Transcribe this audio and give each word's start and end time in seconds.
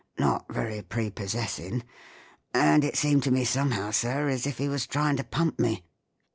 Not 0.17 0.51
very 0.51 0.81
prepossessin'. 0.81 1.83
And 2.55 2.83
it 2.83 2.95
seemed 2.97 3.21
to 3.21 3.29
me 3.31 3.45
somehow, 3.45 3.91
sir, 3.91 4.29
as 4.29 4.47
if 4.47 4.57
he 4.57 4.67
was 4.67 4.87
trying 4.87 5.15
to 5.17 5.23
pump 5.23 5.59
me." 5.59 5.83